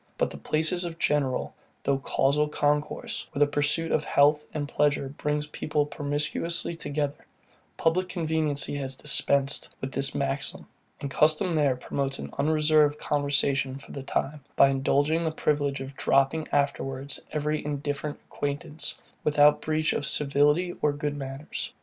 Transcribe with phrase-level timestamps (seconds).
[0.17, 1.53] But in places of general,
[1.83, 7.27] though casual concourse, where the pursuit of health and pleasure brings people promiscuously together,
[7.77, 10.65] public conveniency has dispensed with this maxim;
[11.01, 15.95] and custom there promotes an unreserved conversation for the time, by indulging the privilege of
[15.95, 21.73] dropping afterwards every indifferent acquaintance, without breach of civility or good manners.